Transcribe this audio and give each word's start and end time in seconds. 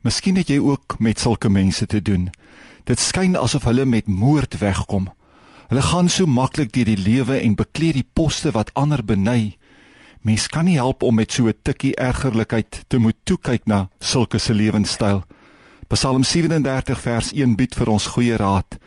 Miskien 0.00 0.36
het 0.40 0.48
jy 0.48 0.56
ook 0.64 0.96
met 0.98 1.20
sulke 1.20 1.50
mense 1.52 1.86
te 1.86 2.00
doen. 2.02 2.30
Dit 2.88 3.00
skyn 3.00 3.36
asof 3.36 3.66
hulle 3.68 3.84
met 3.84 4.08
moord 4.08 4.56
wegkom. 4.58 5.10
Hulle 5.68 5.82
gaan 5.82 6.08
so 6.08 6.26
maklik 6.26 6.72
deur 6.72 6.88
die 6.88 6.98
lewe 6.98 7.36
en 7.38 7.54
bekleed 7.54 7.98
die 8.00 8.06
poste 8.12 8.50
wat 8.56 8.72
ander 8.74 9.04
beny. 9.04 9.56
Mens 10.24 10.48
kan 10.48 10.64
nie 10.64 10.78
help 10.80 11.02
om 11.02 11.14
met 11.14 11.32
so 11.32 11.48
'n 11.48 11.54
tikkie 11.62 11.96
ergerlikheid 11.96 12.84
te 12.88 12.98
moet 12.98 13.16
toe 13.24 13.38
kyk 13.38 13.66
na 13.66 13.88
sulke 14.00 14.38
se 14.38 14.54
lewenstyl. 14.54 15.22
Psalm 15.88 16.24
37 16.24 17.00
vers 17.00 17.32
1 17.32 17.56
bied 17.56 17.74
vir 17.74 17.88
ons 17.88 18.06
goeie 18.06 18.36
raad. 18.36 18.78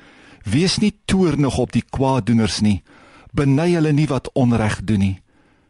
Wees 0.43 0.77
nie 0.77 0.93
toornig 1.05 1.57
op 1.57 1.71
die 1.71 1.83
kwaaddoeners 1.89 2.61
nie. 2.61 2.81
Beny 3.31 3.73
hulle 3.73 3.91
nie 3.91 4.07
wat 4.07 4.29
onreg 4.33 4.83
doen 4.83 4.99
nie. 4.99 5.21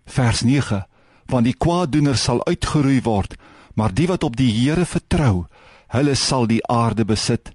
Vers 0.05 0.41
9: 0.41 0.85
Want 1.25 1.45
die 1.45 1.57
kwaaddoeners 1.57 2.23
sal 2.23 2.45
uitgeroei 2.45 3.01
word, 3.01 3.35
maar 3.73 3.93
die 3.93 4.07
wat 4.07 4.23
op 4.23 4.35
die 4.37 4.51
Here 4.51 4.85
vertrou, 4.85 5.45
hulle 5.93 6.15
sal 6.15 6.47
die 6.47 6.61
aarde 6.69 7.05
besit. 7.05 7.51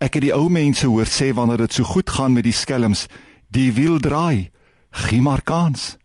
Ek 0.00 0.16
het 0.16 0.24
die 0.24 0.34
ou 0.34 0.48
mense 0.48 0.86
hoor 0.86 1.08
sê 1.10 1.30
wanneer 1.36 1.66
dit 1.66 1.76
so 1.76 1.84
goed 1.84 2.10
gaan 2.10 2.32
met 2.32 2.46
die 2.46 2.56
skelms, 2.56 3.06
die 3.48 3.70
wiel 3.76 3.98
draai, 4.00 4.50
gee 4.90 5.20
maar 5.20 5.42
kans. 5.42 5.96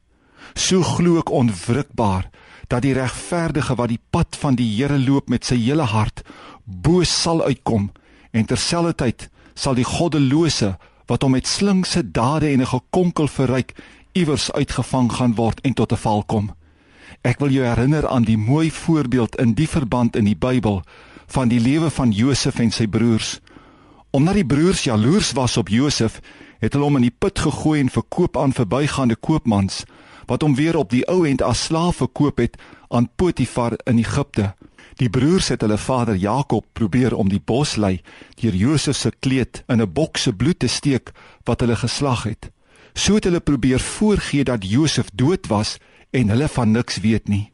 So 0.56 0.84
glo 0.84 1.20
ek 1.20 1.32
onwrikbaar 1.32 2.30
dat 2.68 2.82
die 2.82 2.96
regverdige 2.98 3.76
wat 3.78 3.92
die 3.94 4.02
pad 4.12 4.38
van 4.42 4.58
die 4.58 4.68
Here 4.76 4.98
loop 5.00 5.30
met 5.30 5.46
sy 5.46 5.58
hele 5.62 5.86
hart, 5.90 6.24
boos 6.66 7.10
sal 7.10 7.44
uitkom 7.46 7.92
en 8.34 8.46
terselfdertyd 8.50 9.30
sal 9.56 9.78
die 9.78 9.88
goddelose 9.88 10.76
wat 11.08 11.24
hom 11.24 11.36
met 11.38 11.48
slinkse 11.48 12.02
dade 12.12 12.50
en 12.50 12.62
'n 12.62 12.74
gekonkel 12.74 13.28
verryk 13.28 13.76
iewers 14.14 14.52
uitgevang 14.52 15.12
gaan 15.12 15.36
word 15.36 15.62
en 15.64 15.74
tot 15.74 15.92
'n 15.92 16.04
val 16.04 16.24
kom. 16.24 16.52
Ek 17.22 17.40
wil 17.40 17.50
jou 17.50 17.66
herinner 17.66 18.08
aan 18.08 18.24
die 18.24 18.38
mooi 18.38 18.72
voorbeeld 18.72 19.36
in 19.36 19.54
die 19.54 19.68
verband 19.68 20.16
in 20.16 20.26
die 20.26 20.38
Bybel 20.38 20.82
van 21.28 21.48
die 21.48 21.60
lewe 21.60 21.90
van 21.90 22.12
Josef 22.12 22.60
en 22.60 22.72
sy 22.72 22.88
broers. 22.88 23.40
Omdat 24.12 24.34
die 24.34 24.46
broers 24.46 24.84
jaloers 24.84 25.32
was 25.32 25.58
op 25.58 25.70
Josef, 25.70 26.22
het 26.60 26.74
hulle 26.74 26.86
hom 26.86 27.00
in 27.00 27.08
die 27.10 27.18
put 27.18 27.40
gegooi 27.40 27.80
en 27.80 27.90
verkoop 27.90 28.38
aan 28.38 28.54
verbygaande 28.54 29.16
koopmans 29.16 29.84
wat 30.26 30.42
hom 30.42 30.56
weer 30.58 30.78
op 30.78 30.90
die 30.90 31.04
ou 31.12 31.26
end 31.30 31.44
as 31.46 31.68
slaaf 31.68 32.00
verkoop 32.02 32.40
het 32.42 32.56
aan 32.90 33.10
Potifar 33.16 33.76
in 33.86 34.00
Egipte. 34.02 34.54
Die 34.98 35.10
broers 35.10 35.52
het 35.52 35.62
hulle 35.62 35.78
vader 35.78 36.16
Jakob 36.16 36.66
probeer 36.74 37.14
om 37.16 37.30
die 37.30 37.42
bos 37.44 37.76
lei 37.76 38.00
deur 38.42 38.56
Josef 38.56 38.98
se 38.98 39.12
kleed 39.20 39.64
in 39.68 39.82
'n 39.82 39.94
bok 39.94 40.18
se 40.18 40.34
bloed 40.34 40.60
te 40.60 40.68
steek 40.68 41.12
wat 41.44 41.60
hulle 41.60 41.76
geslag 41.76 42.24
het. 42.24 42.55
So 42.96 43.20
het 43.20 43.28
hulle 43.28 43.44
probeer 43.44 43.80
voorgee 43.80 44.44
dat 44.48 44.64
Josef 44.66 45.12
dood 45.14 45.48
was 45.52 45.78
en 46.16 46.32
hulle 46.32 46.48
van 46.48 46.72
niks 46.72 47.02
weet 47.04 47.28
nie. 47.28 47.52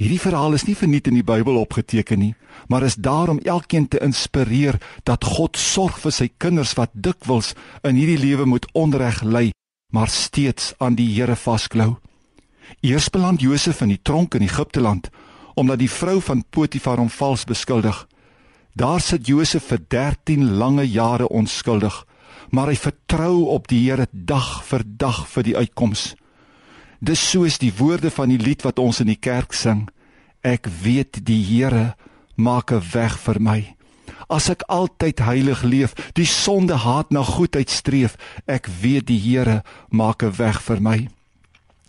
Hierdie 0.00 0.20
verhaal 0.20 0.54
is 0.56 0.64
nie 0.64 0.76
verniet 0.78 1.10
in 1.10 1.18
die 1.18 1.26
Bybel 1.26 1.58
opgeteken 1.60 2.18
nie, 2.18 2.34
maar 2.72 2.86
is 2.86 2.94
daar 2.94 3.28
om 3.28 3.42
elkeen 3.44 3.88
te 3.88 4.00
inspireer 4.00 4.78
dat 5.04 5.24
God 5.24 5.58
sorg 5.60 5.98
vir 6.00 6.14
sy 6.14 6.30
kinders 6.38 6.72
wat 6.78 6.94
dikwels 6.94 7.52
in 7.84 7.98
hierdie 8.00 8.20
lewe 8.22 8.46
moet 8.48 8.68
onreg 8.72 9.20
ly 9.26 9.50
maar 9.90 10.08
steeds 10.08 10.72
aan 10.78 10.94
die 10.94 11.08
Here 11.14 11.36
vasklou. 11.36 11.96
Eers 12.80 13.08
beland 13.10 13.40
Josef 13.40 13.80
in 13.80 13.88
die 13.88 14.02
tronk 14.02 14.34
in 14.34 14.46
Egipte 14.46 14.80
land 14.80 15.10
omdat 15.54 15.80
die 15.82 15.90
vrou 15.90 16.20
van 16.22 16.44
Potifar 16.50 16.96
hom 16.96 17.10
vals 17.10 17.42
beskuldig. 17.44 18.06
Daar 18.72 19.00
sit 19.00 19.26
Josef 19.26 19.66
vir 19.68 19.80
13 19.88 20.54
lange 20.56 20.86
jare 20.88 21.26
onskuldig, 21.28 22.06
maar 22.50 22.68
hy 22.68 22.76
vertrou 22.76 23.48
op 23.54 23.68
die 23.68 23.82
Here 23.88 24.06
dag 24.12 24.64
vir 24.64 24.84
dag 24.84 25.26
vir 25.28 25.42
die 25.42 25.56
uitkoms. 25.56 26.14
Dis 27.00 27.30
soos 27.30 27.58
die 27.58 27.72
woorde 27.76 28.10
van 28.10 28.28
die 28.28 28.38
lied 28.38 28.62
wat 28.62 28.78
ons 28.78 29.00
in 29.00 29.06
die 29.06 29.20
kerk 29.20 29.52
sing. 29.52 29.88
Ek 30.42 30.68
weet 30.82 31.24
die 31.24 31.42
Here 31.44 31.94
maak 32.36 32.72
'n 32.72 32.82
weg 32.92 33.18
vir 33.18 33.40
my 33.40 33.76
as 34.30 34.46
ek 34.52 34.62
altyd 34.70 35.22
heilig 35.26 35.62
leef, 35.66 35.94
die 36.14 36.28
sonde 36.28 36.78
haat 36.84 37.10
na 37.10 37.22
goedheid 37.26 37.70
streef, 37.70 38.16
ek 38.46 38.70
weet 38.80 39.08
die 39.10 39.18
Here 39.18 39.62
maak 39.90 40.22
'n 40.22 40.36
weg 40.38 40.62
vir 40.62 40.80
my. 40.80 41.08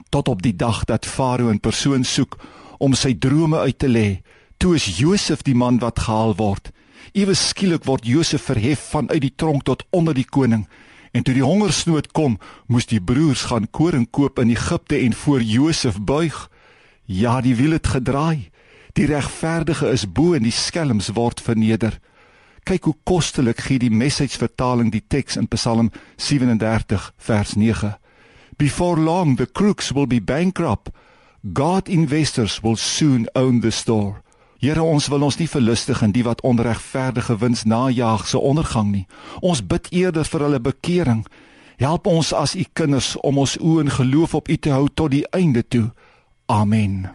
Tot 0.09 0.27
op 0.27 0.41
die 0.41 0.55
dag 0.55 0.85
dat 0.85 1.05
Farao 1.05 1.49
in 1.49 1.59
persoon 1.59 2.03
soek 2.03 2.37
om 2.79 2.93
sy 2.93 3.13
drome 3.13 3.57
uit 3.57 3.77
te 3.79 3.87
lê, 3.87 4.21
toe 4.57 4.75
is 4.75 4.97
Josef 4.97 5.43
die 5.43 5.55
man 5.55 5.79
wat 5.79 5.99
gehaal 5.99 6.35
word. 6.35 6.71
Ewe 7.11 7.33
skielik 7.33 7.85
word 7.85 8.05
Josef 8.07 8.47
verhef 8.49 8.79
vanuit 8.93 9.21
die 9.21 9.33
tronk 9.35 9.63
tot 9.63 9.85
onder 9.89 10.13
die 10.13 10.27
koning. 10.27 10.67
En 11.11 11.23
toe 11.23 11.33
die 11.35 11.43
hongersnood 11.43 12.11
kom, 12.15 12.37
moes 12.67 12.87
die 12.87 13.01
broers 13.03 13.47
gaan 13.51 13.67
koring 13.71 14.07
koop 14.11 14.39
in 14.39 14.53
Egipte 14.53 14.97
en 14.97 15.13
voor 15.13 15.41
Josef 15.41 15.99
buig. 15.99 16.49
Ja, 17.05 17.41
die 17.41 17.55
wiel 17.55 17.75
het 17.75 17.87
gedraai. 17.87 18.51
Die 18.93 19.05
regverdige 19.07 19.89
is 19.91 20.07
bo 20.07 20.33
en 20.33 20.43
die 20.43 20.55
skelms 20.55 21.11
word 21.15 21.41
verneder. 21.43 21.99
Kyk 22.63 22.85
hoe 22.85 22.95
kostelik 23.03 23.63
gee 23.65 23.79
die 23.81 23.91
message 23.91 24.37
vertaling 24.37 24.91
die 24.93 25.03
teks 25.07 25.37
in 25.39 25.47
Psalm 25.51 25.91
37 26.15 27.11
vers 27.17 27.55
9. 27.55 27.95
Before 28.57 28.99
long 28.99 29.37
the 29.37 29.47
crooks 29.51 29.91
will 29.91 30.07
be 30.07 30.21
bankrupt. 30.21 30.91
God 31.41 31.89
investors 31.89 32.59
will 32.61 32.75
soon 32.75 33.27
own 33.33 33.61
the 33.61 33.71
store. 33.71 34.21
Here 34.61 34.83
ons 34.83 35.07
wil 35.09 35.23
ons 35.25 35.39
nie 35.39 35.49
verlustig 35.49 36.03
in 36.05 36.11
die 36.13 36.21
wat 36.21 36.43
onregverdige 36.45 37.39
wins 37.41 37.63
najag 37.65 38.27
se 38.29 38.37
ondergang 38.37 38.91
nie. 38.93 39.07
Ons 39.41 39.63
bid 39.65 39.87
eerder 39.89 40.27
vir 40.29 40.45
hulle 40.45 40.59
bekering. 40.61 41.23
Help 41.81 42.05
ons 42.05 42.29
as 42.37 42.53
u 42.53 42.67
kinders 42.77 43.15
om 43.25 43.41
ons 43.41 43.57
oë 43.57 43.87
in 43.87 43.89
geloof 43.89 44.37
op 44.37 44.53
u 44.53 44.57
te 44.61 44.69
hou 44.69 44.85
tot 44.93 45.15
die 45.15 45.25
einde 45.33 45.65
toe. 45.65 45.89
Amen. 46.45 47.09